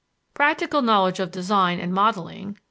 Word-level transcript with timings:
Practical 0.33 0.81
knowledge 0.81 1.19
of 1.19 1.29
design 1.29 1.79
and 1.79 1.93
modeling 1.93 2.57
i. 2.57 2.59